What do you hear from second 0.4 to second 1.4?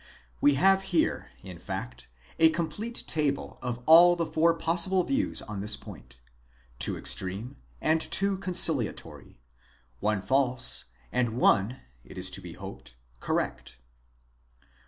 We have here